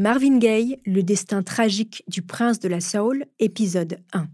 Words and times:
Marvin 0.00 0.38
Gaye, 0.38 0.78
le 0.86 1.02
destin 1.02 1.42
tragique 1.42 2.04
du 2.06 2.22
prince 2.22 2.60
de 2.60 2.68
la 2.68 2.80
soul, 2.80 3.24
épisode 3.40 3.98
1. 4.12 4.26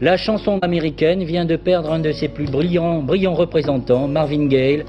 La 0.00 0.16
chanson 0.16 0.58
américaine 0.62 1.22
vient 1.22 1.44
de 1.44 1.54
perdre 1.54 1.92
un 1.92 2.00
de 2.00 2.10
ses 2.10 2.26
plus 2.26 2.50
brillants, 2.50 3.04
brillants 3.04 3.34
représentants, 3.34 4.08
Marvin 4.08 4.48
Gaye. 4.48 4.82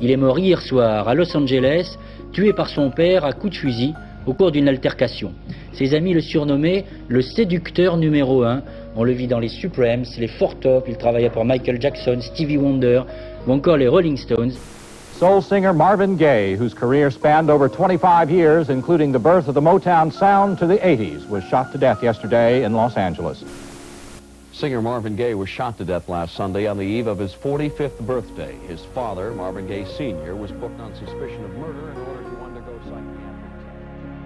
Il 0.00 0.10
est 0.10 0.16
mort 0.16 0.38
hier 0.38 0.62
soir 0.62 1.08
à 1.08 1.14
Los 1.14 1.36
Angeles, 1.36 1.98
tué 2.32 2.54
par 2.54 2.70
son 2.70 2.90
père 2.90 3.26
à 3.26 3.34
coups 3.34 3.52
de 3.52 3.58
fusil 3.58 3.92
au 4.26 4.34
cours 4.34 4.50
d'une 4.50 4.68
altercation. 4.68 5.32
Ses 5.72 5.94
amis 5.94 6.14
le 6.14 6.20
surnommaient 6.20 6.84
le 7.08 7.22
séducteur 7.22 7.96
numéro 7.96 8.42
un. 8.42 8.62
On 8.96 9.04
le 9.04 9.12
vit 9.12 9.26
dans 9.26 9.38
les 9.38 9.48
Supremes, 9.48 10.04
les 10.18 10.28
Four 10.28 10.58
Top, 10.60 10.86
il 10.88 10.96
travailla 10.96 11.30
pour 11.30 11.44
Michael 11.44 11.80
Jackson, 11.80 12.18
Stevie 12.20 12.56
Wonder 12.56 13.02
ou 13.46 13.52
encore 13.52 13.76
les 13.76 13.88
Rolling 13.88 14.16
Stones. 14.16 14.52
Soul 15.18 15.42
singer 15.42 15.72
Marvin 15.74 16.16
Gaye, 16.16 16.56
whose 16.56 16.72
career 16.72 17.10
spanned 17.10 17.50
over 17.50 17.68
25 17.68 18.30
years, 18.30 18.70
including 18.70 19.12
the 19.12 19.18
birth 19.18 19.48
of 19.48 19.54
the 19.54 19.60
Motown 19.60 20.10
sound 20.10 20.58
to 20.58 20.66
the 20.66 20.78
80s, 20.78 21.28
was 21.28 21.44
shot 21.44 21.72
to 21.72 21.78
death 21.78 22.02
yesterday 22.02 22.64
in 22.64 22.72
Los 22.72 22.96
Angeles. 22.96 23.44
Singer 24.52 24.80
Marvin 24.80 25.16
Gaye 25.16 25.34
was 25.34 25.48
shot 25.48 25.76
to 25.78 25.84
death 25.84 26.08
last 26.08 26.34
Sunday 26.34 26.66
on 26.66 26.78
the 26.78 26.84
eve 26.84 27.06
of 27.06 27.18
his 27.18 27.34
45th 27.34 28.00
birthday. 28.06 28.54
His 28.66 28.82
father, 28.94 29.30
Marvin 29.32 29.66
Gaye 29.66 29.84
Sr., 29.96 30.34
was 30.34 30.52
booked 30.52 30.80
on 30.80 30.94
suspicion 30.94 31.44
of 31.44 31.50
murder 31.52 31.90
in 31.92 31.98
order 31.98 32.19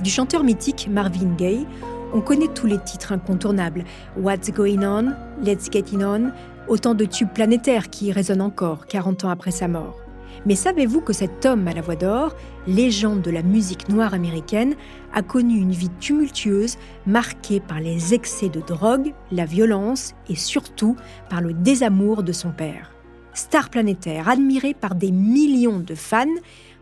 Du 0.04 0.10
chanteur 0.10 0.44
mythique 0.44 0.86
Marvin 0.90 1.34
Gaye, 1.34 1.66
on 2.12 2.20
connaît 2.20 2.52
tous 2.54 2.66
les 2.66 2.76
titres 2.76 3.12
incontournables 3.12 3.84
What's 4.18 4.50
Going 4.50 4.82
On, 4.82 5.14
Let's 5.42 5.70
Get 5.72 5.94
It 5.94 6.02
On, 6.02 6.30
autant 6.68 6.94
de 6.94 7.06
tubes 7.06 7.32
planétaires 7.32 7.88
qui 7.88 8.12
résonnent 8.12 8.42
encore 8.42 8.84
40 8.84 9.24
ans 9.24 9.30
après 9.30 9.50
sa 9.50 9.66
mort. 9.66 9.98
Mais 10.44 10.56
savez-vous 10.56 11.00
que 11.00 11.14
cet 11.14 11.46
homme 11.46 11.66
à 11.68 11.72
la 11.72 11.80
voix 11.80 11.96
d'or, 11.96 12.36
légende 12.66 13.22
de 13.22 13.30
la 13.30 13.42
musique 13.42 13.88
noire 13.88 14.12
américaine, 14.12 14.74
a 15.14 15.22
connu 15.22 15.56
une 15.56 15.72
vie 15.72 15.88
tumultueuse 16.00 16.76
marquée 17.06 17.60
par 17.60 17.80
les 17.80 18.12
excès 18.12 18.50
de 18.50 18.60
drogue, 18.60 19.14
la 19.32 19.46
violence 19.46 20.12
et 20.28 20.36
surtout 20.36 20.96
par 21.30 21.40
le 21.40 21.54
désamour 21.54 22.22
de 22.22 22.32
son 22.32 22.50
père. 22.50 22.90
Star 23.32 23.70
planétaire, 23.70 24.28
admiré 24.28 24.74
par 24.74 24.94
des 24.94 25.12
millions 25.12 25.80
de 25.80 25.94
fans, 25.94 26.26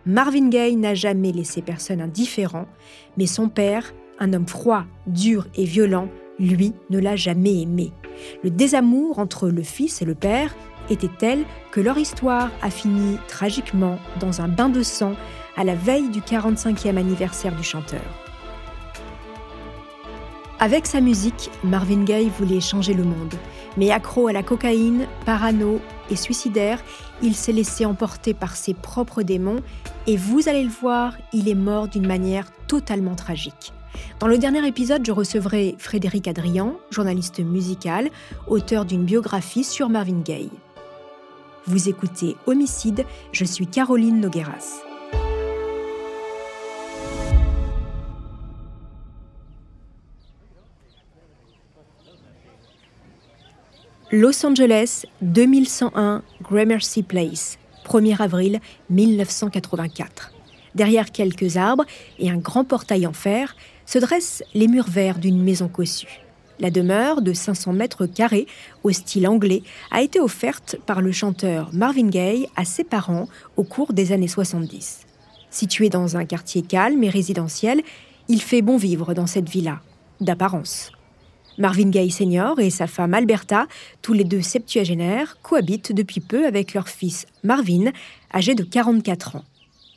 Marvin 0.05 0.49
Gaye 0.49 0.75
n'a 0.75 0.95
jamais 0.95 1.31
laissé 1.31 1.63
personne 1.63 2.01
indifférent, 2.01 2.67
mais 3.17 3.27
son 3.27 3.49
père, 3.49 3.95
un 4.19 4.33
homme 4.33 4.49
froid, 4.49 4.85
dur 5.07 5.47
et 5.55 5.65
violent, 5.65 6.09
lui 6.41 6.73
ne 6.91 6.99
l'a 6.99 7.15
jamais 7.15 7.63
aimé. 7.63 7.93
Le 8.43 8.51
désamour 8.51 9.21
entre 9.21 9.49
le 9.49 9.63
fils 9.63 10.03
et 10.03 10.05
le 10.05 10.17
père 10.17 10.57
était 10.91 11.11
telle 11.19 11.45
que 11.71 11.81
leur 11.81 11.99
histoire 11.99 12.51
a 12.63 12.71
fini 12.71 13.17
tragiquement 13.29 13.99
dans 14.19 14.41
un 14.41 14.49
bain 14.49 14.69
de 14.69 14.83
sang 14.83 15.15
à 15.57 15.63
la 15.63 15.77
veille 15.77 16.09
du 16.09 16.21
45e 16.21 16.97
anniversaire 16.97 17.55
du 17.55 17.63
chanteur. 17.63 18.03
Avec 20.59 20.87
sa 20.87 21.01
musique, 21.01 21.51
Marvin 21.63 22.05
Gaye 22.05 22.31
voulait 22.39 22.61
changer 22.61 22.95
le 22.95 23.05
monde, 23.05 23.35
mais 23.77 23.91
accro 23.91 24.29
à 24.29 24.33
la 24.33 24.43
cocaïne, 24.43 25.07
parano 25.27 25.81
suicidaire, 26.17 26.83
il 27.23 27.35
s'est 27.35 27.53
laissé 27.53 27.85
emporter 27.85 28.35
par 28.35 28.57
ses 28.57 28.75
propres 28.75 29.23
démons 29.23 29.61
et 30.07 30.17
vous 30.17 30.49
allez 30.49 30.63
le 30.63 30.71
voir, 30.71 31.15
il 31.33 31.49
est 31.49 31.55
mort 31.55 31.89
d'une 31.89 32.07
manière 32.07 32.47
totalement 32.67 33.15
tragique. 33.15 33.73
Dans 34.19 34.27
le 34.27 34.39
dernier 34.39 34.67
épisode, 34.67 35.05
je 35.05 35.13
recevrai 35.13 35.75
Frédéric 35.79 36.29
Adrian, 36.29 36.77
journaliste 36.91 37.41
musical, 37.41 38.11
auteur 38.47 38.85
d'une 38.85 39.05
biographie 39.05 39.65
sur 39.65 39.89
Marvin 39.89 40.21
Gaye. 40.21 40.51
Vous 41.67 41.89
écoutez 41.89 42.37
Homicide, 42.47 43.05
je 43.33 43.45
suis 43.45 43.67
Caroline 43.67 44.21
Nogueras. 44.21 44.92
Los 54.15 54.45
Angeles, 54.45 55.07
2101 55.23 56.23
Gramercy 56.43 57.03
Place, 57.03 57.59
1er 57.87 58.21
avril 58.21 58.61
1984. 58.91 60.33
Derrière 60.75 61.11
quelques 61.11 61.57
arbres 61.57 61.87
et 62.19 62.29
un 62.29 62.37
grand 62.37 62.65
portail 62.65 63.07
en 63.07 63.15
fer 63.15 63.57
se 63.87 63.99
dressent 63.99 64.45
les 64.53 64.69
murs 64.69 64.91
verts 64.91 65.19
d'une 65.19 65.43
maison 65.43 65.69
cossue. 65.69 66.21
La 66.61 66.71
demeure 66.71 67.23
de 67.23 67.33
500 67.33 67.73
mètres 67.73 68.05
carrés 68.05 68.47
au 68.83 68.93
style 68.93 69.27
anglais 69.27 69.63
a 69.91 70.03
été 70.03 70.21
offerte 70.21 70.77
par 70.85 71.01
le 71.01 71.11
chanteur 71.11 71.71
Marvin 71.73 72.09
Gaye 72.09 72.49
à 72.55 72.67
ses 72.67 72.85
parents 72.85 73.29
au 73.57 73.65
cours 73.65 73.95
des 73.95 74.13
années 74.13 74.29
70. 74.29 75.07
Situé 75.49 75.89
dans 75.89 76.19
un 76.19 76.27
quartier 76.27 76.61
calme 76.61 77.03
et 77.03 77.09
résidentiel, 77.09 77.81
il 78.29 78.43
fait 78.43 78.61
bon 78.61 78.77
vivre 78.77 79.15
dans 79.15 79.27
cette 79.27 79.49
villa, 79.49 79.81
d'apparence. 80.21 80.93
Marvin 81.63 81.91
Gaye 81.91 82.11
Senior 82.11 82.59
et 82.59 82.71
sa 82.71 82.89
femme 82.89 83.15
Alberta, 83.15 83.69
tous 84.03 84.15
les 84.15 84.25
deux 84.25 84.43
septuagénaires, 84.43 85.37
cohabitent 85.43 85.93
depuis 85.93 86.19
peu 86.19 86.45
avec 86.45 86.75
leur 86.75 86.89
fils 86.89 87.25
Marvin, 87.45 87.93
âgé 88.35 88.57
de 88.57 88.65
44 88.65 89.37
ans. 89.37 89.45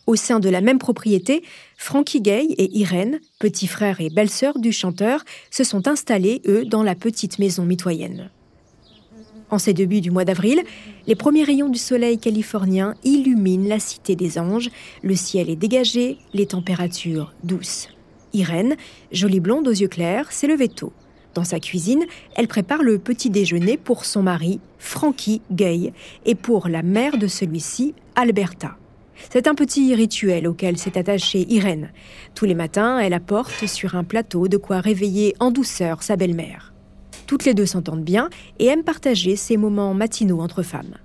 Au 0.05 0.15
sein 0.15 0.39
de 0.39 0.47
la 0.47 0.61
même 0.61 0.77
propriété, 0.77 1.41
Frankie 1.75 2.21
Gay 2.21 2.49
et 2.59 2.77
Irène, 2.77 3.19
petit 3.39 3.65
frère 3.65 3.99
et 3.99 4.11
belle-sœur 4.11 4.59
du 4.59 4.71
chanteur, 4.71 5.25
se 5.49 5.63
sont 5.63 5.87
installés, 5.87 6.43
eux, 6.45 6.65
dans 6.65 6.83
la 6.83 6.93
petite 6.93 7.39
maison 7.39 7.65
mitoyenne. 7.65 8.29
En 9.49 9.57
ces 9.57 9.73
débuts 9.73 10.01
du 10.01 10.11
mois 10.11 10.23
d'avril, 10.23 10.61
les 11.07 11.15
premiers 11.15 11.45
rayons 11.45 11.69
du 11.69 11.79
soleil 11.79 12.19
californien 12.19 12.93
illuminent 13.03 13.67
la 13.67 13.79
cité 13.79 14.15
des 14.15 14.37
anges, 14.37 14.69
le 15.01 15.15
ciel 15.15 15.49
est 15.49 15.55
dégagé, 15.55 16.19
les 16.35 16.45
températures 16.45 17.33
douces. 17.43 17.89
Irène, 18.33 18.75
jolie 19.11 19.39
blonde 19.39 19.67
aux 19.67 19.71
yeux 19.71 19.87
clairs, 19.87 20.31
s'est 20.31 20.45
levée 20.45 20.69
tôt. 20.69 20.93
Dans 21.35 21.44
sa 21.44 21.59
cuisine, 21.59 22.06
elle 22.35 22.47
prépare 22.47 22.81
le 22.81 22.97
petit 22.97 23.29
déjeuner 23.29 23.75
pour 23.75 24.06
son 24.06 24.23
mari, 24.23 24.62
Frankie 24.79 25.41
Gay, 25.51 25.91
et 26.25 26.34
pour 26.34 26.69
la 26.69 26.81
mère 26.81 27.18
de 27.18 27.28
celui-ci, 27.28 27.94
Alberta. 28.16 28.78
C'est 29.29 29.47
un 29.47 29.53
petit 29.53 29.94
rituel 29.94 30.47
auquel 30.47 30.78
s'est 30.78 30.97
attachée 30.97 31.46
Irène. 31.50 31.91
Tous 32.35 32.46
les 32.46 32.56
matins, 32.56 33.00
elle 33.00 33.13
apporte 33.13 33.68
sur 33.68 33.96
un 33.96 34.06
plateau 34.06 34.47
de 34.47 34.56
quoi 34.56 34.79
réveiller 34.79 35.35
en 35.41 35.51
douceur 35.51 36.03
sa 36.03 36.16
belle-mère. 36.16 36.73
Toutes 37.28 37.44
les 37.44 37.53
deux 37.53 37.66
s'entendent 37.66 38.03
bien 38.03 38.29
et 38.59 38.67
aiment 38.67 38.84
partager 38.84 39.35
ces 39.35 39.57
moments 39.57 39.94
matinaux 39.94 40.40
entre 40.40 40.63
femmes. 40.63 40.96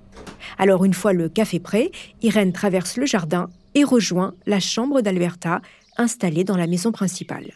Alors 0.58 0.84
une 0.84 0.94
fois 0.94 1.12
le 1.12 1.28
café 1.28 1.58
prêt, 1.58 1.90
Irène 2.22 2.52
traverse 2.52 2.96
le 2.98 3.06
jardin 3.06 3.48
et 3.74 3.82
rejoint 3.82 4.34
la 4.46 4.60
chambre 4.60 5.00
d'Alberta, 5.00 5.60
installée 5.96 6.44
dans 6.44 6.56
la 6.56 6.68
maison 6.68 6.92
principale. 6.92 7.52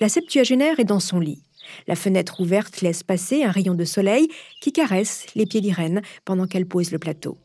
La 0.00 0.08
septuagénaire 0.08 0.78
est 0.78 0.84
dans 0.84 1.00
son 1.00 1.18
lit. 1.18 1.42
La 1.86 1.96
fenêtre 1.96 2.40
ouverte 2.40 2.80
laisse 2.80 3.02
passer 3.02 3.44
un 3.44 3.50
rayon 3.50 3.74
de 3.74 3.84
soleil 3.84 4.28
qui 4.60 4.72
caresse 4.72 5.26
les 5.34 5.46
pieds 5.46 5.60
d'Irène 5.60 6.02
pendant 6.24 6.46
qu'elle 6.46 6.66
pose 6.66 6.90
le 6.90 6.98
plateau. 6.98 7.36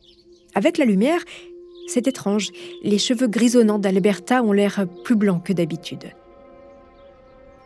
Avec 0.54 0.78
la 0.78 0.84
lumière, 0.84 1.20
c'est 1.86 2.06
étrange, 2.06 2.50
les 2.82 2.98
cheveux 2.98 3.26
grisonnants 3.26 3.78
d'Alberta 3.78 4.42
ont 4.42 4.52
l'air 4.52 4.86
plus 5.04 5.16
blancs 5.16 5.44
que 5.44 5.52
d'habitude. 5.52 6.12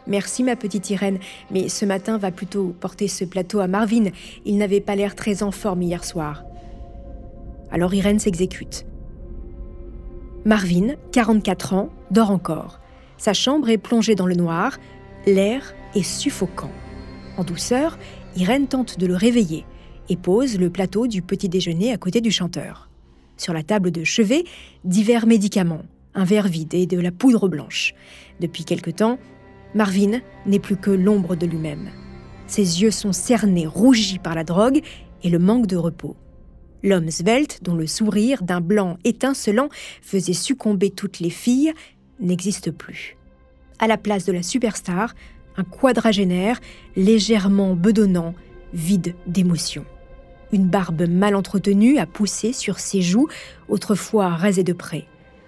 Merci 0.06 0.42
ma 0.42 0.56
petite 0.56 0.90
Irène, 0.90 1.18
mais 1.50 1.68
ce 1.68 1.84
matin 1.84 2.18
va 2.18 2.30
plutôt 2.30 2.74
porter 2.78 3.08
ce 3.08 3.24
plateau 3.24 3.60
à 3.60 3.66
Marvin. 3.66 4.10
Il 4.44 4.58
n'avait 4.58 4.80
pas 4.80 4.96
l'air 4.96 5.14
très 5.14 5.42
en 5.42 5.50
forme 5.50 5.82
hier 5.82 6.04
soir. 6.04 6.44
Alors 7.70 7.94
Irène 7.94 8.18
s'exécute. 8.18 8.84
Marvin, 10.44 10.94
44 11.12 11.72
ans, 11.72 11.88
dort 12.10 12.30
encore. 12.30 12.80
Sa 13.16 13.32
chambre 13.32 13.70
est 13.70 13.78
plongée 13.78 14.14
dans 14.14 14.26
le 14.26 14.34
noir, 14.34 14.78
l'air 15.26 15.74
est 15.94 16.02
suffocant. 16.02 16.70
En 17.36 17.44
douceur, 17.44 17.98
Irène 18.36 18.68
tente 18.68 18.98
de 18.98 19.06
le 19.06 19.16
réveiller 19.16 19.64
et 20.08 20.16
pose 20.16 20.58
le 20.58 20.70
plateau 20.70 21.06
du 21.06 21.22
petit 21.22 21.48
déjeuner 21.48 21.92
à 21.92 21.96
côté 21.96 22.20
du 22.20 22.30
chanteur. 22.30 22.90
Sur 23.36 23.52
la 23.52 23.62
table 23.62 23.90
de 23.90 24.04
chevet, 24.04 24.44
divers 24.84 25.26
médicaments, 25.26 25.82
un 26.14 26.24
verre 26.24 26.48
vide 26.48 26.74
et 26.74 26.86
de 26.86 27.00
la 27.00 27.10
poudre 27.10 27.48
blanche. 27.48 27.94
Depuis 28.40 28.64
quelque 28.64 28.90
temps, 28.90 29.18
Marvin 29.74 30.20
n'est 30.46 30.60
plus 30.60 30.76
que 30.76 30.90
l'ombre 30.90 31.34
de 31.34 31.46
lui-même. 31.46 31.90
Ses 32.46 32.82
yeux 32.82 32.90
sont 32.90 33.12
cernés, 33.12 33.66
rougis 33.66 34.18
par 34.18 34.34
la 34.34 34.44
drogue 34.44 34.82
et 35.22 35.30
le 35.30 35.38
manque 35.38 35.66
de 35.66 35.76
repos. 35.76 36.16
L'homme 36.82 37.10
svelte, 37.10 37.60
dont 37.62 37.74
le 37.74 37.86
sourire 37.86 38.42
d'un 38.42 38.60
blanc 38.60 38.98
étincelant 39.04 39.68
faisait 40.02 40.34
succomber 40.34 40.90
toutes 40.90 41.18
les 41.18 41.30
filles, 41.30 41.72
n'existe 42.20 42.70
plus. 42.70 43.16
À 43.78 43.86
la 43.86 43.96
place 43.96 44.26
de 44.26 44.32
la 44.32 44.42
superstar, 44.42 45.14
un 45.56 45.64
quadragénaire, 45.64 46.60
légèrement 46.96 47.74
bedonnant, 47.74 48.34
vide 48.72 49.14
d'émotion. 49.26 49.84
Une 50.52 50.66
barbe 50.66 51.08
mal 51.08 51.34
entretenue 51.34 51.98
a 51.98 52.06
poussé 52.06 52.52
sur 52.52 52.78
ses 52.78 53.02
joues, 53.02 53.28
autrefois 53.68 54.28
rasées 54.28 54.64
de 54.64 54.72
près. 54.72 55.06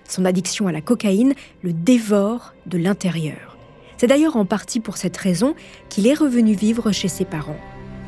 Son 0.09 0.25
addiction 0.25 0.67
à 0.67 0.73
la 0.73 0.81
cocaïne 0.81 1.35
le 1.63 1.73
dévore 1.73 2.55
de 2.67 2.79
l'intérieur. 2.79 3.57
C'est 3.97 4.07
d'ailleurs 4.07 4.37
en 4.37 4.45
partie 4.45 4.81
pour 4.81 4.97
cette 4.97 5.17
raison 5.17 5.55
qu'il 5.89 6.07
est 6.07 6.15
revenu 6.15 6.55
vivre 6.55 6.93
chez 6.93 7.09
ses 7.09 7.25
parents. 7.25 7.59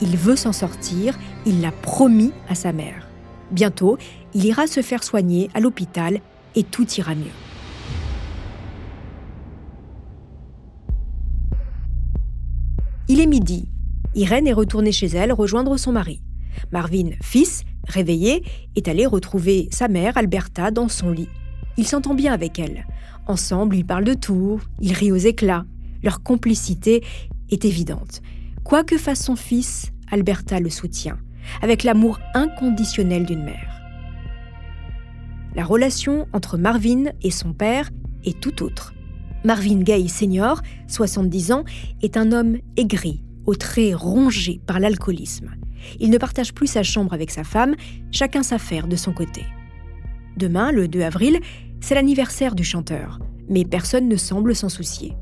Il 0.01 0.17
veut 0.17 0.37
s'en 0.37 0.53
sortir, 0.53 1.19
il 1.47 1.61
l'a 1.61 1.73
promis 1.73 2.33
à 2.49 2.55
sa 2.55 2.73
mère. 2.73 3.09
Bientôt, 3.51 3.99
il 4.35 4.45
ira 4.45 4.67
se 4.67 4.83
faire 4.83 5.03
soigner 5.03 5.51
à 5.55 5.61
l'hôpital 5.61 6.21
et 6.55 6.63
tout 6.63 6.89
ira 6.93 7.15
mieux. 7.15 7.48
Il 13.19 13.23
est 13.23 13.27
midi. 13.27 13.69
Irène 14.15 14.47
est 14.47 14.53
retournée 14.53 14.93
chez 14.93 15.09
elle 15.09 15.33
rejoindre 15.33 15.77
son 15.77 15.91
mari. 15.91 16.23
Marvin, 16.71 17.11
fils, 17.21 17.65
réveillé, 17.89 18.45
est 18.77 18.87
allé 18.87 19.07
retrouver 19.07 19.67
sa 19.73 19.89
mère, 19.89 20.17
Alberta, 20.17 20.71
dans 20.71 20.87
son 20.87 21.11
lit. 21.11 21.29
Il 21.77 21.85
s'entend 21.85 22.15
bien 22.15 22.33
avec 22.33 22.61
elle. 22.61 22.87
Ensemble, 23.27 23.75
ils 23.75 23.85
parlent 23.85 24.05
de 24.05 24.15
tout, 24.15 24.61
ils 24.81 24.93
rient 24.93 25.11
aux 25.11 25.17
éclats. 25.17 25.67
Leur 26.05 26.23
complicité 26.23 27.03
est 27.51 27.65
évidente. 27.65 28.23
Quoi 28.63 28.85
que 28.85 28.97
fasse 28.97 29.25
son 29.25 29.35
fils, 29.35 29.91
Alberta 30.13 30.61
le 30.61 30.71
soutient, 30.71 31.19
avec 31.61 31.83
l'amour 31.83 32.21
inconditionnel 32.35 33.27
d'une 33.27 33.43
mère. 33.43 33.83
La 35.57 35.65
relation 35.65 36.29
entre 36.33 36.57
Marvin 36.57 37.07
et 37.23 37.33
son 37.33 37.53
père 37.53 37.91
est 38.25 38.39
tout 38.39 38.63
autre. 38.63 38.95
Marvin 39.45 39.81
Gaye 39.81 40.09
Senior, 40.09 40.63
70 40.89 41.53
ans, 41.53 41.65
est 42.03 42.17
un 42.17 42.33
homme 42.33 42.59
aigri, 42.77 43.23
aux 43.47 43.55
traits 43.55 43.95
rongés 43.95 44.61
par 44.67 44.81
l'alcoolisme. 44.81 45.51
Il 46.01 46.11
ne 46.11 46.19
partage 46.19 46.53
plus 46.53 46.67
sa 46.67 46.83
chambre 46.83 47.13
avec 47.13 47.31
sa 47.31 47.45
femme, 47.45 47.75
chacun 48.11 48.43
s'affaire 48.43 48.89
de 48.89 48.97
son 48.97 49.13
côté. 49.13 49.45
Demain, 50.37 50.73
le 50.73 50.89
2 50.89 51.03
avril, 51.03 51.41
c'est 51.81 51.95
l'anniversaire 51.95 52.55
du 52.55 52.65
chanteur, 52.65 53.21
mais 53.49 53.65
personne 53.65 54.09
ne 54.09 54.17
semble 54.17 54.55
s'en 54.55 54.69
soucier. 54.69 55.15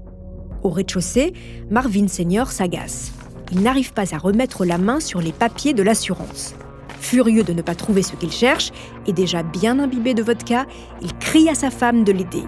Au 0.62 0.70
rez-de-chaussée, 0.70 1.34
Marvin 1.70 2.08
Senior 2.08 2.50
s'agace. 2.50 3.12
Il 3.52 3.60
n'arrive 3.60 3.92
pas 3.92 4.14
à 4.14 4.18
remettre 4.18 4.64
la 4.64 4.78
main 4.78 4.98
sur 4.98 5.20
les 5.20 5.32
papiers 5.32 5.74
de 5.74 5.82
l'assurance. 5.82 6.54
Furieux 6.98 7.44
de 7.44 7.52
ne 7.52 7.62
pas 7.62 7.74
trouver 7.74 8.02
ce 8.02 8.16
qu'il 8.16 8.32
cherche, 8.32 8.72
et 9.06 9.12
déjà 9.12 9.42
bien 9.42 9.78
imbibé 9.78 10.14
de 10.14 10.22
vodka, 10.22 10.66
il 11.02 11.12
crie 11.18 11.48
à 11.48 11.54
sa 11.54 11.70
femme 11.70 12.02
de 12.02 12.12
l'aider. 12.12 12.42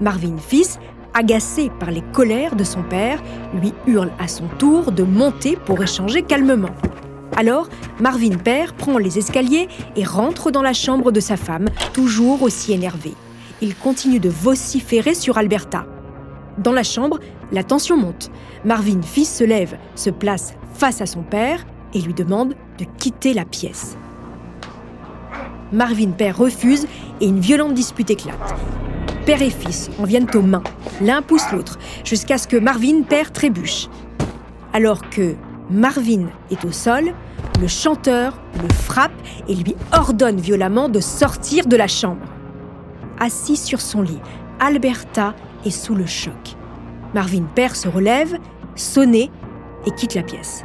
Marvin 0.00 0.38
fils, 0.38 0.78
agacé 1.14 1.70
par 1.80 1.90
les 1.90 2.02
colères 2.12 2.56
de 2.56 2.64
son 2.64 2.82
père, 2.82 3.22
lui 3.54 3.72
hurle 3.86 4.10
à 4.18 4.28
son 4.28 4.46
tour 4.58 4.92
de 4.92 5.02
monter 5.02 5.56
pour 5.56 5.82
échanger 5.82 6.22
calmement. 6.22 6.70
Alors, 7.36 7.68
Marvin 8.00 8.36
père 8.36 8.74
prend 8.74 8.98
les 8.98 9.18
escaliers 9.18 9.68
et 9.96 10.04
rentre 10.04 10.50
dans 10.50 10.62
la 10.62 10.72
chambre 10.72 11.12
de 11.12 11.20
sa 11.20 11.36
femme, 11.36 11.66
toujours 11.92 12.42
aussi 12.42 12.72
énervé. 12.72 13.14
Il 13.60 13.74
continue 13.74 14.20
de 14.20 14.28
vociférer 14.28 15.14
sur 15.14 15.38
Alberta. 15.38 15.86
Dans 16.58 16.72
la 16.72 16.82
chambre, 16.82 17.20
la 17.52 17.62
tension 17.62 17.96
monte. 17.96 18.30
Marvin 18.64 19.02
fils 19.02 19.32
se 19.32 19.44
lève, 19.44 19.76
se 19.94 20.10
place 20.10 20.54
face 20.74 21.00
à 21.00 21.06
son 21.06 21.22
père 21.22 21.64
et 21.94 22.00
lui 22.00 22.14
demande 22.14 22.54
de 22.78 22.84
quitter 22.98 23.34
la 23.34 23.44
pièce. 23.44 23.96
Marvin 25.72 26.10
père 26.10 26.38
refuse 26.38 26.86
et 27.20 27.26
une 27.26 27.40
violente 27.40 27.74
dispute 27.74 28.10
éclate. 28.10 28.54
Père 29.28 29.42
et 29.42 29.50
fils 29.50 29.90
en 29.98 30.04
viennent 30.04 30.30
aux 30.32 30.40
mains. 30.40 30.62
L'un 31.02 31.20
pousse 31.20 31.52
l'autre, 31.52 31.78
jusqu'à 32.02 32.38
ce 32.38 32.48
que 32.48 32.56
Marvin 32.56 33.02
père 33.02 33.30
trébuche. 33.30 33.88
Alors 34.72 35.10
que 35.10 35.34
Marvin 35.68 36.28
est 36.50 36.64
au 36.64 36.72
sol, 36.72 37.12
le 37.60 37.68
chanteur 37.68 38.40
le 38.54 38.72
frappe 38.72 39.12
et 39.46 39.54
lui 39.54 39.76
ordonne 39.92 40.40
violemment 40.40 40.88
de 40.88 41.00
sortir 41.00 41.66
de 41.66 41.76
la 41.76 41.88
chambre. 41.88 42.24
Assis 43.20 43.58
sur 43.58 43.82
son 43.82 44.00
lit, 44.00 44.18
Alberta 44.60 45.34
est 45.66 45.70
sous 45.70 45.94
le 45.94 46.06
choc. 46.06 46.56
Marvin 47.12 47.44
père 47.54 47.76
se 47.76 47.88
relève, 47.88 48.38
sonné 48.76 49.30
et 49.84 49.90
quitte 49.90 50.14
la 50.14 50.22
pièce. 50.22 50.64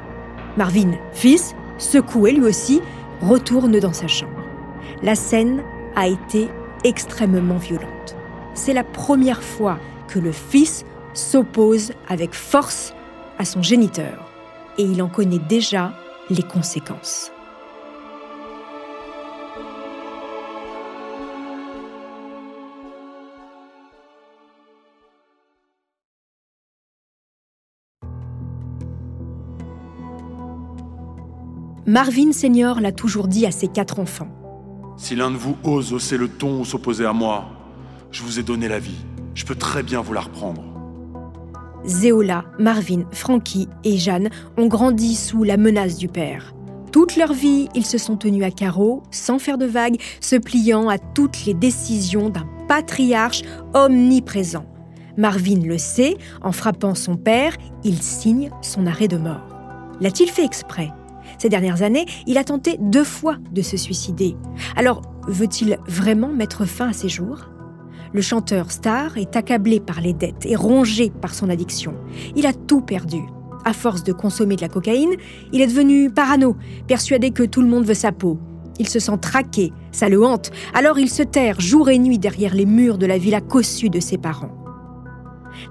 Marvin 0.56 0.94
fils, 1.12 1.54
secoué 1.78 2.32
lui 2.32 2.46
aussi, 2.46 2.82
retourne 3.20 3.78
dans 3.78 3.92
sa 3.92 4.08
chambre. 4.08 4.42
La 5.02 5.16
scène 5.16 5.64
a 5.98 6.08
été 6.08 6.48
extrêmement 6.86 7.58
violente. 7.58 8.16
C'est 8.56 8.74
la 8.74 8.84
première 8.84 9.44
fois 9.44 9.80
que 10.08 10.20
le 10.20 10.32
fils 10.32 10.86
s'oppose 11.14 11.92
avec 12.08 12.34
force 12.34 12.94
à 13.40 13.46
son 13.46 13.62
géniteur 13.62 14.30
et 14.78 14.84
il 14.84 15.02
en 15.02 15.10
connaît 15.10 15.40
déjà 15.40 15.94
les 16.30 16.44
conséquences. 16.44 17.32
Marvin 31.86 32.32
Senior 32.32 32.80
l'a 32.80 32.94
toujours 32.94 33.28
dit 33.28 33.46
à 33.46 33.52
ses 33.52 33.68
quatre 33.68 34.00
enfants. 34.00 34.30
Si 34.96 35.16
l'un 35.16 35.32
de 35.32 35.36
vous 35.36 35.58
ose 35.64 35.92
hausser 35.92 36.18
le 36.18 36.30
ton 36.30 36.62
ou 36.62 36.66
s'opposer 36.66 37.06
à 37.06 37.14
moi, 37.14 37.63
je 38.14 38.22
vous 38.22 38.40
ai 38.40 38.44
donné 38.44 38.68
la 38.68 38.80
vie. 38.80 39.04
Je 39.34 39.44
peux 39.44 39.56
très 39.56 39.84
bien 39.84 40.02
vous 40.02 40.14
la 40.14 40.22
reprendre. 40.22 40.64
Zéola, 41.84 42.46
Marvin, 42.60 43.04
Frankie 43.12 43.68
et 43.84 43.98
Jeanne 43.98 44.30
ont 44.56 44.68
grandi 44.68 45.16
sous 45.16 45.44
la 45.44 45.58
menace 45.58 45.98
du 45.98 46.08
père. 46.08 46.54
Toute 46.92 47.18
leur 47.18 47.34
vie, 47.34 47.68
ils 47.74 47.86
se 47.86 47.98
sont 47.98 48.16
tenus 48.16 48.44
à 48.44 48.52
carreau, 48.52 49.02
sans 49.10 49.40
faire 49.40 49.58
de 49.58 49.66
vagues, 49.66 50.00
se 50.22 50.36
pliant 50.36 50.88
à 50.90 51.00
toutes 51.00 51.46
les 51.46 51.56
décisions 51.56 52.30
d'un 52.30 52.48
patriarche 52.68 53.42
omniprésent. 53.74 54.66
Marvin 55.18 55.62
le 55.66 55.80
sait, 55.80 56.16
en 56.44 56.52
frappant 56.52 56.94
son 56.94 57.18
père, 57.18 57.58
il 57.84 58.02
signe 58.02 58.52
son 58.62 58.86
arrêt 58.86 59.08
de 59.08 59.18
mort. 59.18 59.42
L'a-t-il 60.00 60.30
fait 60.30 60.46
exprès? 60.46 60.92
Ces 61.40 61.50
dernières 61.50 61.82
années, 61.82 62.06
il 62.28 62.38
a 62.38 62.44
tenté 62.44 62.78
deux 62.80 63.04
fois 63.04 63.38
de 63.52 63.64
se 63.64 63.76
suicider. 63.76 64.36
Alors, 64.76 65.02
veut-il 65.28 65.80
vraiment 65.88 66.30
mettre 66.30 66.66
fin 66.66 66.90
à 66.90 66.94
ses 66.94 67.10
jours? 67.10 67.50
Le 68.14 68.22
chanteur 68.22 68.72
star 68.72 69.18
est 69.18 69.36
accablé 69.36 69.80
par 69.80 70.00
les 70.00 70.14
dettes 70.14 70.46
et 70.46 70.56
rongé 70.56 71.10
par 71.10 71.34
son 71.34 71.50
addiction. 71.50 71.96
Il 72.36 72.46
a 72.46 72.54
tout 72.54 72.82
perdu. 72.82 73.22
À 73.66 73.74
force 73.74 74.04
de 74.04 74.14
consommer 74.14 74.56
de 74.56 74.62
la 74.62 74.70
cocaïne, 74.70 75.16
il 75.52 75.62
est 75.62 75.68
devenu 75.68 76.12
parano, 76.12 76.56
persuadé 76.88 77.32
que 77.32 77.44
tout 77.44 77.62
le 77.62 77.68
monde 77.68 77.86
veut 77.86 77.94
sa 77.94 78.12
peau. 78.12 78.38
Il 78.80 78.88
se 78.88 79.00
sent 79.00 79.18
traqué, 79.22 79.72
ça 79.92 80.10
le 80.10 80.24
hante, 80.24 80.52
alors 80.74 81.00
il 81.00 81.10
se 81.10 81.24
terre 81.24 81.60
jour 81.60 81.90
et 81.90 81.98
nuit 81.98 82.20
derrière 82.20 82.56
les 82.56 82.66
murs 82.66 82.98
de 82.98 83.06
la 83.06 83.18
villa 83.18 83.42
cossue 83.42 83.90
de 83.90 84.00
ses 84.00 84.18
parents. 84.18 84.52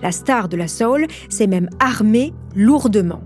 La 0.02 0.12
star 0.12 0.48
de 0.48 0.56
la 0.56 0.68
soul 0.68 1.06
s'est 1.28 1.46
même 1.46 1.68
armée 1.80 2.32
lourdement. 2.54 3.20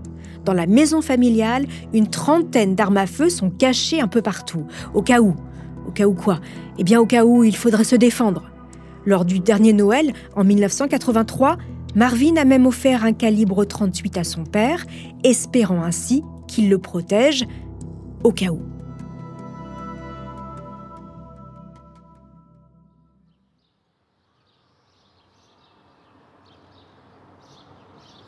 Dans 0.45 0.53
la 0.53 0.65
maison 0.65 1.01
familiale, 1.01 1.65
une 1.93 2.07
trentaine 2.07 2.75
d'armes 2.75 2.97
à 2.97 3.05
feu 3.05 3.29
sont 3.29 3.49
cachées 3.49 4.01
un 4.01 4.07
peu 4.07 4.21
partout, 4.21 4.65
au 4.93 5.01
cas 5.01 5.21
où. 5.21 5.35
Au 5.87 5.91
cas 5.91 6.07
où 6.07 6.13
quoi? 6.13 6.39
Eh 6.77 6.83
bien 6.83 6.99
au 6.99 7.05
cas 7.05 7.25
où 7.25 7.43
il 7.43 7.55
faudrait 7.55 7.83
se 7.83 7.95
défendre. 7.95 8.49
Lors 9.07 9.23
du 9.23 9.39
dernier 9.39 9.71
Noël, 9.71 10.11
en 10.35 10.43
1983, 10.43 11.55
Marvin 11.95 12.35
a 12.35 12.43
même 12.43 12.65
offert 12.65 13.05
un 13.05 13.13
calibre 13.13 13.63
38 13.63 14.17
à 14.17 14.25
son 14.25 14.43
père, 14.43 14.85
espérant 15.23 15.81
ainsi 15.81 16.23
qu'il 16.45 16.69
le 16.69 16.77
protège 16.77 17.47
au 18.25 18.33
cas 18.33 18.49
où. 18.49 18.59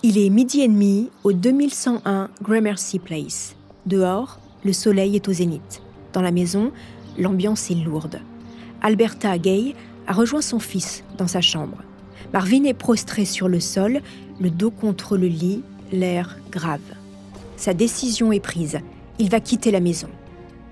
Il 0.02 0.18
est 0.18 0.30
midi 0.30 0.62
et 0.62 0.70
demi 0.70 1.10
au 1.26 1.34
2101 1.34 2.30
Gramercy 2.42 3.00
Place. 3.00 3.58
Dehors, 3.86 4.40
le 4.64 4.72
soleil 4.72 5.18
est 5.18 5.28
au 5.28 5.34
zénith. 5.34 5.82
Dans 6.14 6.22
la 6.22 6.32
maison, 6.32 6.72
l'ambiance 7.18 7.70
est 7.70 7.76
lourde. 7.76 8.22
Alberta 8.82 9.38
Gay 9.38 9.76
a 10.10 10.14
rejoint 10.14 10.42
son 10.42 10.60
fils 10.60 11.04
dans 11.18 11.28
sa 11.28 11.40
chambre. 11.40 11.78
Marvin 12.34 12.64
est 12.66 12.74
prostré 12.74 13.26
sur 13.26 13.48
le 13.48 13.60
sol, 13.60 14.02
le 14.42 14.50
dos 14.50 14.72
contre 14.72 15.16
le 15.16 15.28
lit, 15.28 15.64
l'air 15.92 16.38
grave. 16.52 16.82
Sa 17.56 17.74
décision 17.74 18.32
est 18.32 18.40
prise. 18.40 18.80
Il 19.20 19.30
va 19.30 19.40
quitter 19.40 19.72
la 19.72 19.80
maison. 19.80 20.10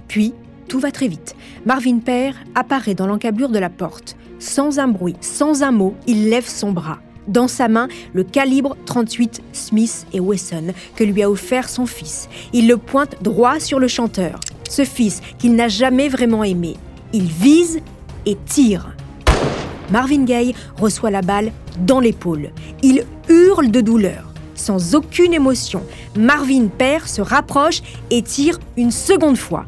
Puis, 0.07 0.33
tout 0.67 0.79
va 0.79 0.91
très 0.91 1.07
vite. 1.07 1.35
Marvin 1.65 1.99
père 1.99 2.35
apparaît 2.55 2.95
dans 2.95 3.07
l'encablure 3.07 3.49
de 3.49 3.59
la 3.59 3.69
porte. 3.69 4.17
Sans 4.39 4.79
un 4.79 4.87
bruit, 4.87 5.15
sans 5.21 5.63
un 5.63 5.71
mot, 5.71 5.95
il 6.07 6.29
lève 6.29 6.47
son 6.47 6.71
bras. 6.71 6.99
Dans 7.27 7.47
sa 7.47 7.67
main, 7.67 7.89
le 8.13 8.23
calibre 8.23 8.75
38 8.85 9.41
Smith 9.51 10.07
et 10.13 10.19
Wesson 10.19 10.73
que 10.95 11.03
lui 11.03 11.21
a 11.21 11.29
offert 11.29 11.69
son 11.69 11.85
fils. 11.85 12.27
Il 12.53 12.67
le 12.67 12.77
pointe 12.77 13.21
droit 13.21 13.59
sur 13.59 13.79
le 13.79 13.87
chanteur, 13.87 14.39
ce 14.67 14.83
fils 14.83 15.21
qu'il 15.37 15.55
n'a 15.55 15.67
jamais 15.67 16.09
vraiment 16.09 16.43
aimé. 16.43 16.75
Il 17.13 17.25
vise 17.25 17.81
et 18.25 18.37
tire. 18.45 18.96
Marvin 19.91 20.23
Gaye 20.23 20.53
reçoit 20.77 21.11
la 21.11 21.21
balle 21.21 21.51
dans 21.79 21.99
l'épaule. 21.99 22.51
Il 22.83 23.05
hurle 23.29 23.71
de 23.71 23.81
douleur. 23.81 24.33
Sans 24.55 24.95
aucune 24.95 25.33
émotion, 25.33 25.83
Marvin 26.17 26.67
père 26.67 27.07
se 27.07 27.21
rapproche 27.21 27.81
et 28.09 28.21
tire 28.23 28.59
une 28.75 28.91
seconde 28.91 29.37
fois. 29.37 29.65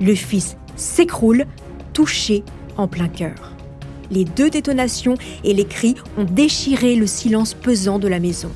Le 0.00 0.14
fils 0.14 0.56
s'écroule, 0.76 1.44
touché 1.92 2.42
en 2.76 2.88
plein 2.88 3.08
cœur. 3.08 3.52
Les 4.10 4.24
deux 4.24 4.48
détonations 4.48 5.16
et 5.44 5.52
les 5.52 5.66
cris 5.66 5.96
ont 6.16 6.24
déchiré 6.24 6.96
le 6.96 7.06
silence 7.06 7.52
pesant 7.52 7.98
de 7.98 8.08
la 8.08 8.20
maison. 8.20 8.50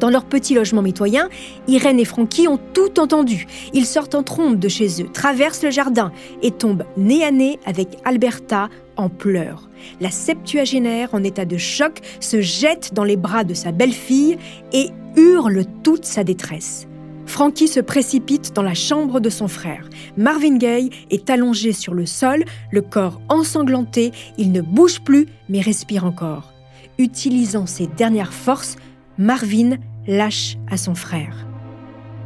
Dans 0.00 0.08
leur 0.08 0.24
petit 0.24 0.54
logement 0.54 0.80
mitoyen, 0.80 1.28
Irène 1.68 2.00
et 2.00 2.06
Frankie 2.06 2.48
ont 2.48 2.58
tout 2.72 2.98
entendu. 2.98 3.46
Ils 3.74 3.84
sortent 3.84 4.14
en 4.14 4.22
trombe 4.22 4.58
de 4.58 4.68
chez 4.68 5.02
eux, 5.02 5.08
traversent 5.12 5.62
le 5.62 5.70
jardin 5.70 6.10
et 6.42 6.50
tombent 6.50 6.84
nez 6.96 7.22
à 7.22 7.30
nez 7.30 7.58
avec 7.66 7.98
Alberta 8.06 8.70
en 8.96 9.10
pleurs. 9.10 9.68
La 10.00 10.10
septuagénaire, 10.10 11.10
en 11.12 11.22
état 11.22 11.44
de 11.44 11.58
choc, 11.58 12.00
se 12.18 12.40
jette 12.40 12.94
dans 12.94 13.04
les 13.04 13.18
bras 13.18 13.44
de 13.44 13.52
sa 13.52 13.72
belle-fille 13.72 14.38
et 14.72 14.88
hurle 15.16 15.64
toute 15.82 16.06
sa 16.06 16.24
détresse. 16.24 16.86
Frankie 17.26 17.68
se 17.68 17.80
précipite 17.80 18.54
dans 18.54 18.62
la 18.62 18.74
chambre 18.74 19.20
de 19.20 19.28
son 19.28 19.48
frère. 19.48 19.88
Marvin 20.16 20.56
Gaye 20.56 20.90
est 21.10 21.28
allongé 21.28 21.72
sur 21.72 21.92
le 21.92 22.06
sol, 22.06 22.44
le 22.72 22.80
corps 22.80 23.20
ensanglanté, 23.28 24.12
il 24.38 24.50
ne 24.50 24.62
bouge 24.62 25.00
plus 25.02 25.26
mais 25.50 25.60
respire 25.60 26.06
encore. 26.06 26.54
Utilisant 26.98 27.66
ses 27.66 27.86
dernières 27.86 28.32
forces, 28.32 28.76
Marvin 29.20 29.76
lâche 30.10 30.56
à 30.68 30.76
son 30.76 30.94
frère. 30.94 31.46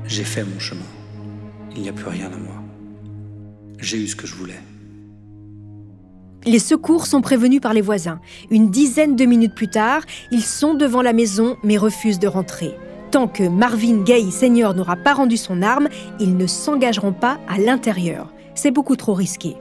J'ai 0.07 0.25
fait 0.25 0.43
mon 0.43 0.59
chemin. 0.59 0.81
Il 1.77 1.83
n'y 1.83 1.89
a 1.91 1.93
plus 1.93 2.09
rien 2.09 2.27
à 2.33 2.37
moi. 2.37 2.63
J'ai 3.79 3.99
eu 3.99 4.09
ce 4.09 4.17
que 4.17 4.27
je 4.27 4.35
voulais. 4.35 4.59
Les 6.47 6.59
secours 6.59 7.07
sont 7.07 7.21
prévenus 7.21 7.61
par 7.61 7.75
les 7.75 7.83
voisins. 7.83 8.21
Une 8.51 8.71
dizaine 8.71 9.17
de 9.17 9.25
minutes 9.27 9.55
plus 9.55 9.69
tard, 9.69 10.03
ils 10.31 10.43
sont 10.43 10.75
devant 10.75 11.03
la 11.03 11.13
maison 11.13 11.57
mais 11.63 11.77
refusent 11.77 12.19
de 12.19 12.29
rentrer. 12.29 12.75
Tant 13.11 13.29
que 13.29 13.45
Marvin 13.45 14.03
Gaye 14.03 14.31
Senior 14.31 14.75
n'aura 14.75 14.97
pas 14.97 15.15
rendu 15.15 15.37
son 15.37 15.63
arme, 15.63 15.89
ils 16.21 16.37
ne 16.37 16.47
s'engageront 16.47 17.13
pas 17.13 17.39
à 17.49 17.59
l'intérieur. 17.59 18.33
C'est 18.55 18.71
beaucoup 18.71 18.97
trop 18.97 19.15
risqué. 19.15 19.57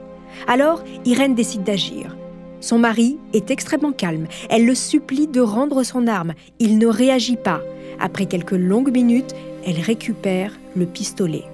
Alors, 0.46 0.82
Irène 1.04 1.34
décide 1.34 1.62
d'agir. 1.62 2.16
Son 2.60 2.78
mari 2.78 3.18
est 3.34 3.50
extrêmement 3.50 3.92
calme. 3.92 4.26
Elle 4.48 4.64
le 4.64 4.74
supplie 4.74 5.26
de 5.26 5.42
rendre 5.42 5.82
son 5.82 6.06
arme. 6.06 6.32
Il 6.58 6.78
ne 6.78 6.86
réagit 6.86 7.36
pas. 7.36 7.60
Après 8.00 8.26
quelques 8.26 8.52
longues 8.52 8.92
minutes, 8.92 9.34
elle 9.66 9.80
récupère 9.80 10.52
le 10.76 10.86
pistolet. 10.86 11.44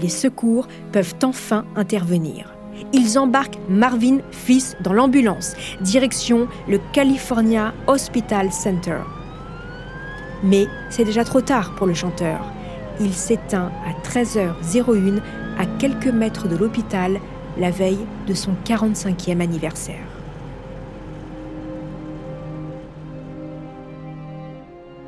Les 0.00 0.08
secours 0.08 0.68
peuvent 0.92 1.14
enfin 1.22 1.64
intervenir 1.76 2.54
ils 2.92 3.18
embarquent 3.18 3.58
Marvin 3.68 4.18
fils 4.30 4.76
dans 4.80 4.92
l'ambulance, 4.92 5.54
direction 5.80 6.48
le 6.68 6.78
California 6.92 7.74
Hospital 7.86 8.52
Center. 8.52 8.98
Mais 10.42 10.66
c'est 10.90 11.04
déjà 11.04 11.24
trop 11.24 11.40
tard 11.40 11.74
pour 11.74 11.86
le 11.86 11.94
chanteur. 11.94 12.40
Il 13.00 13.12
s'éteint 13.12 13.70
à 13.86 14.08
13h01 14.08 15.20
à 15.58 15.66
quelques 15.78 16.06
mètres 16.06 16.48
de 16.48 16.56
l'hôpital 16.56 17.18
la 17.58 17.70
veille 17.70 18.06
de 18.26 18.34
son 18.34 18.52
45e 18.64 19.40
anniversaire. 19.40 20.07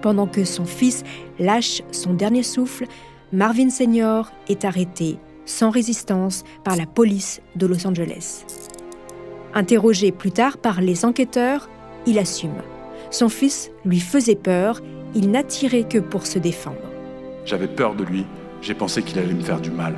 Pendant 0.02 0.26
que 0.26 0.44
son 0.44 0.64
fils 0.64 1.04
lâche 1.38 1.82
son 1.90 2.14
dernier 2.14 2.42
souffle, 2.42 2.86
Marvin 3.32 3.70
Senior 3.70 4.32
est 4.48 4.64
arrêté 4.64 5.18
sans 5.44 5.70
résistance 5.70 6.44
par 6.64 6.76
la 6.76 6.86
police 6.86 7.40
de 7.56 7.66
Los 7.66 7.86
Angeles. 7.86 8.44
Interrogé 9.52 10.12
plus 10.12 10.30
tard 10.30 10.58
par 10.58 10.80
les 10.80 11.04
enquêteurs, 11.04 11.68
il 12.06 12.18
assume. 12.18 12.62
Son 13.10 13.28
fils 13.28 13.70
lui 13.84 13.98
faisait 13.98 14.36
peur, 14.36 14.80
il 15.14 15.30
n'attirait 15.30 15.88
que 15.88 15.98
pour 15.98 16.26
se 16.26 16.38
défendre. 16.38 16.76
J'avais 17.44 17.66
peur 17.66 17.96
de 17.96 18.04
lui, 18.04 18.24
j'ai 18.62 18.74
pensé 18.74 19.02
qu'il 19.02 19.18
allait 19.18 19.34
me 19.34 19.42
faire 19.42 19.60
du 19.60 19.70
mal. 19.70 19.96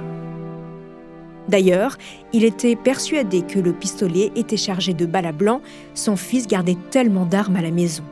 D'ailleurs, 1.48 1.98
il 2.32 2.44
était 2.44 2.76
persuadé 2.76 3.42
que 3.42 3.58
le 3.58 3.72
pistolet 3.72 4.30
était 4.36 4.56
chargé 4.56 4.94
de 4.94 5.06
balles 5.06 5.26
à 5.26 5.32
blanc, 5.32 5.60
son 5.94 6.16
fils 6.16 6.46
gardait 6.46 6.78
tellement 6.90 7.26
d'armes 7.26 7.56
à 7.56 7.62
la 7.62 7.72
maison. 7.72 8.04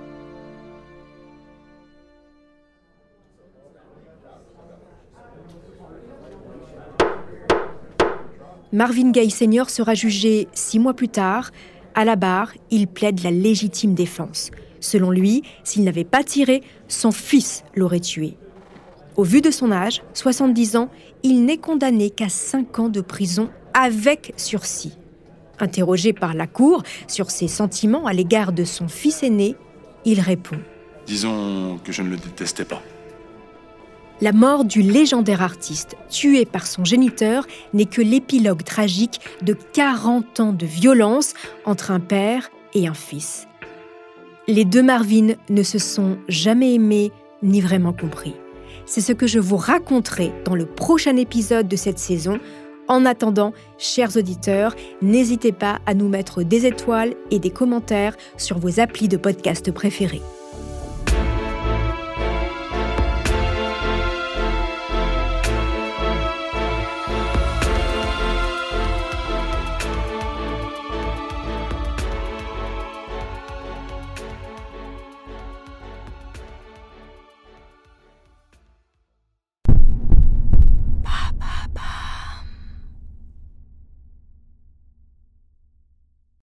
Marvin 8.73 9.11
Gaye 9.11 9.31
Senior 9.31 9.69
sera 9.69 9.95
jugé 9.95 10.47
six 10.53 10.79
mois 10.79 10.95
plus 10.95 11.09
tard. 11.09 11.51
À 11.95 12.05
la 12.05 12.15
barre, 12.15 12.53
il 12.71 12.87
plaide 12.87 13.23
la 13.25 13.33
légitime 13.33 13.95
défense. 13.95 14.53
Selon 14.79 15.11
lui, 15.11 15.43
s'il 15.65 15.83
n'avait 15.83 16.05
pas 16.05 16.23
tiré, 16.23 16.63
son 16.87 17.11
fils 17.11 17.65
l'aurait 17.75 18.01
tué. 18.01 18.37
Au 19.17 19.25
vu 19.25 19.41
de 19.41 19.51
son 19.51 19.73
âge, 19.73 20.03
70 20.15 20.77
ans, 20.77 20.89
il 21.25 21.45
n'est 21.45 21.59
condamné 21.59 22.11
qu'à 22.11 22.29
5 22.29 22.79
ans 22.79 22.89
de 22.89 23.01
prison 23.01 23.51
avec 23.75 24.33
sursis. 24.37 24.97
Interrogé 25.59 26.13
par 26.13 26.35
la 26.35 26.47
Cour 26.47 26.85
sur 27.09 27.31
ses 27.33 27.49
sentiments 27.49 28.07
à 28.07 28.13
l'égard 28.13 28.53
de 28.53 28.65
son 28.65 28.87
fils 28.87 29.25
aîné, 29.25 29.57
il 30.05 30.21
répond⁇ 30.21 30.57
Disons 31.07 31.79
que 31.85 31.91
je 31.91 32.03
ne 32.03 32.11
le 32.11 32.17
détestais 32.17 32.65
pas. 32.65 32.81
La 34.23 34.33
mort 34.33 34.67
du 34.67 34.83
légendaire 34.83 35.41
artiste, 35.41 35.97
tué 36.11 36.45
par 36.45 36.67
son 36.67 36.85
géniteur, 36.85 37.47
n'est 37.73 37.87
que 37.87 38.03
l'épilogue 38.03 38.65
tragique 38.65 39.19
de 39.41 39.55
40 39.55 40.41
ans 40.41 40.53
de 40.53 40.67
violence 40.67 41.33
entre 41.65 41.91
un 41.91 42.01
père 42.01 42.51
et 42.75 42.87
un 42.87 42.95
fils. 42.95 43.49
Les 44.47 44.67
deux 44.67 44.83
Marvin 44.83 45.35
ne 45.49 45.63
se 45.63 45.79
sont 45.79 46.19
jamais 46.29 46.75
aimés 46.75 47.13
ni 47.43 47.63
vraiment 47.63 47.95
compris. 47.95 48.35
C'est 48.85 49.01
ce 49.01 49.13
que 49.13 49.27
je 49.27 49.39
vous 49.39 49.57
raconterai 49.57 50.33
dans 50.45 50.55
le 50.55 50.67
prochain 50.67 51.17
épisode 51.17 51.69
de 51.69 51.77
cette 51.77 51.99
saison. 51.99 52.39
En 52.89 53.07
attendant, 53.07 53.55
chers 53.79 54.17
auditeurs, 54.19 54.75
n'hésitez 55.01 55.53
pas 55.53 55.79
à 55.87 55.95
nous 55.95 56.09
mettre 56.09 56.43
des 56.43 56.67
étoiles 56.67 57.15
et 57.31 57.39
des 57.39 57.51
commentaires 57.51 58.17
sur 58.37 58.59
vos 58.59 58.81
applis 58.81 59.09
de 59.09 59.17
podcast 59.17 59.71
préférés. 59.73 60.23